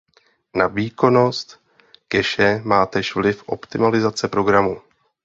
Na 0.55 0.67
výkonnost 0.67 1.61
cache 2.09 2.61
má 2.65 2.85
též 2.85 3.15
vliv 3.15 3.43
optimalizace 3.47 4.27
programu. 4.27 4.77